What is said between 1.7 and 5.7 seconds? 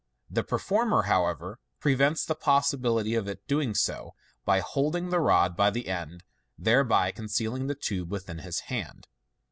prevents the possibility of its doing so, by holding the rod by